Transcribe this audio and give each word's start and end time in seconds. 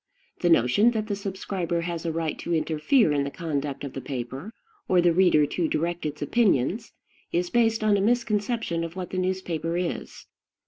The 0.39 0.49
notion 0.49 0.89
that 0.93 1.05
the 1.05 1.15
subscriber 1.15 1.81
has 1.81 2.07
a 2.07 2.11
right 2.11 2.39
to 2.39 2.55
interfere 2.55 3.11
in 3.11 3.23
the 3.23 3.29
conduct 3.29 3.83
of 3.83 3.93
the 3.93 4.01
paper, 4.01 4.51
or 4.87 4.99
the 4.99 5.13
reader 5.13 5.45
to 5.45 5.67
direct 5.67 6.07
its 6.07 6.23
opinions, 6.23 6.91
is 7.31 7.51
based 7.51 7.83
on 7.83 7.97
a 7.97 8.01
misconception 8.01 8.83
of 8.83 8.95
what 8.95 9.11
the 9.11 9.19
newspaper 9.19 9.77
is. 9.77 10.25